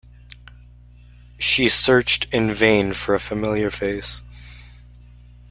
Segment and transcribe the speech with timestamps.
[1.37, 4.23] She searched in vain for a familiar face.